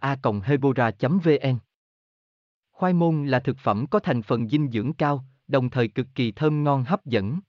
a 0.00 0.16
hebora 0.44 0.90
vn 1.00 1.58
khoai 2.72 2.92
môn 2.92 3.26
là 3.26 3.40
thực 3.40 3.58
phẩm 3.58 3.86
có 3.86 3.98
thành 3.98 4.22
phần 4.22 4.48
dinh 4.48 4.70
dưỡng 4.70 4.92
cao 4.92 5.24
đồng 5.48 5.70
thời 5.70 5.88
cực 5.88 6.06
kỳ 6.14 6.32
thơm 6.32 6.64
ngon 6.64 6.84
hấp 6.84 7.06
dẫn. 7.06 7.40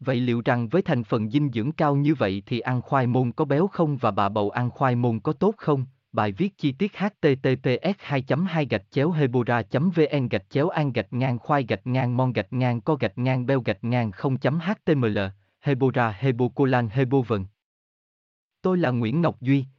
Vậy 0.00 0.16
liệu 0.16 0.42
rằng 0.44 0.68
với 0.68 0.82
thành 0.82 1.04
phần 1.04 1.30
dinh 1.30 1.50
dưỡng 1.52 1.72
cao 1.72 1.96
như 1.96 2.14
vậy 2.14 2.42
thì 2.46 2.60
ăn 2.60 2.82
khoai 2.82 3.06
môn 3.06 3.32
có 3.32 3.44
béo 3.44 3.66
không 3.66 3.96
và 3.96 4.10
bà 4.10 4.28
bầu 4.28 4.50
ăn 4.50 4.70
khoai 4.70 4.96
môn 4.96 5.20
có 5.20 5.32
tốt 5.32 5.54
không? 5.58 5.86
Bài 6.12 6.32
viết 6.32 6.58
chi 6.58 6.72
tiết 6.72 6.92
https 6.96 7.94
2 7.98 8.24
2 8.48 8.66
gạch 8.66 8.90
chéo 8.90 9.10
hebora 9.10 9.62
vn 9.72 10.28
gạch 10.28 10.50
chéo 10.50 10.68
an 10.68 10.92
gạch 10.92 11.12
ngang 11.12 11.38
khoai 11.38 11.64
gạch 11.68 11.86
ngang 11.86 12.16
mon 12.16 12.32
gạch 12.32 12.52
ngang 12.52 12.80
co 12.80 12.94
gạch 12.94 13.18
ngang 13.18 13.46
beo 13.46 13.60
gạch 13.60 13.84
ngang 13.84 14.10
0.html 14.10 15.18
hebora 15.60 16.10
hebocolan 16.18 16.88
hebovn 16.88 17.44
Tôi 18.62 18.78
là 18.78 18.90
Nguyễn 18.90 19.20
Ngọc 19.20 19.40
Duy, 19.40 19.64